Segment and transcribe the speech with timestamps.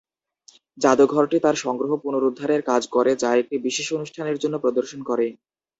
[0.77, 5.27] জাদুঘরটি তার সংগ্রহ পুনরুদ্ধারের কাজ করে, যা এটি বিশেষ অনুষ্ঠানের জন্য প্রদর্শন করে।